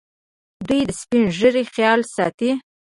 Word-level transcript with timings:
دوی 0.67 0.81
د 0.87 0.91
سپین 0.99 1.23
ږیرو 1.37 1.63
خیال 1.73 1.99
ساتي. 2.15 2.49